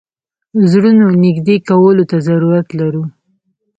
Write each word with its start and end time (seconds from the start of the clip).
زړونو 0.71 1.05
نېږدې 1.23 1.55
کولو 1.69 2.03
ته 2.09 2.17
ضرورت 2.27 2.67
لرو. 2.79 3.03